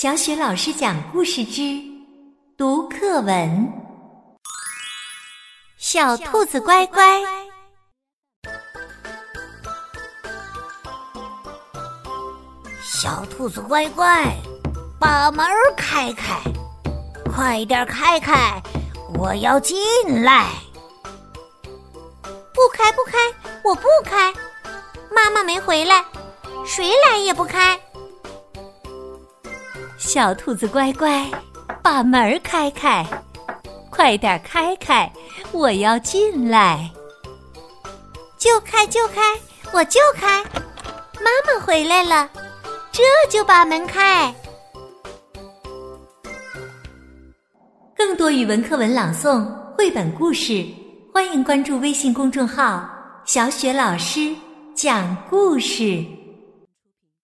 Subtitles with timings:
[0.00, 1.78] 小雪老师讲故事之
[2.56, 3.70] 读课文：
[5.76, 7.22] 小兔子乖乖，
[12.82, 14.34] 小兔子乖乖，
[14.98, 16.40] 把门开开，
[17.30, 18.58] 快点开开，
[19.18, 19.76] 我要进
[20.22, 20.48] 来。
[22.54, 23.18] 不开不开，
[23.62, 24.32] 我不开，
[25.14, 26.02] 妈妈没回来，
[26.64, 27.78] 谁来也不开。
[30.00, 31.30] 小兔子乖乖，
[31.82, 33.06] 把门开开，
[33.90, 35.12] 快点开开，
[35.52, 36.90] 我要进来。
[38.38, 39.20] 就开就开，
[39.74, 40.42] 我就开，
[41.22, 42.30] 妈妈回来了，
[42.90, 44.34] 这就把门开。
[47.94, 49.44] 更多语文课文朗诵、
[49.76, 50.66] 绘本故事。
[51.12, 52.88] 欢迎关注微信公众号
[53.26, 54.34] “小雪老师
[54.74, 56.02] 讲故事”。